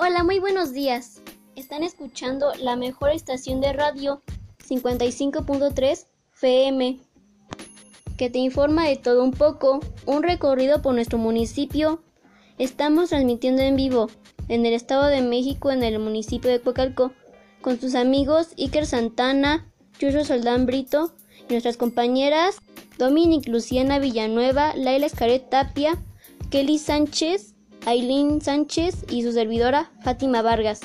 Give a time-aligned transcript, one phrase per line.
[0.00, 1.22] Hola, muy buenos días.
[1.56, 4.22] Están escuchando la mejor estación de radio
[4.64, 7.00] 55.3 FM,
[8.16, 12.00] que te informa de todo un poco, un recorrido por nuestro municipio.
[12.58, 14.08] Estamos transmitiendo en vivo
[14.46, 17.10] en el Estado de México, en el municipio de Coacalco,
[17.60, 21.12] con sus amigos Iker Santana, Chucho Soldán Brito
[21.48, 22.58] y nuestras compañeras
[22.98, 25.98] Dominic Luciana Villanueva, Laila Escaret Tapia,
[26.50, 27.56] Kelly Sánchez,
[27.86, 30.80] Aileen Sánchez y su servidora Fátima Vargas.